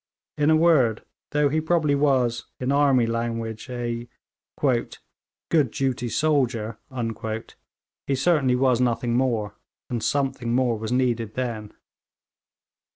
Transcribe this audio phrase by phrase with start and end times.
[0.35, 4.09] In a word, though he probably was, in army language, a
[4.59, 6.79] 'good duty soldier,'
[8.07, 9.53] he certainly was nothing more.
[9.91, 11.73] And something more was needed then.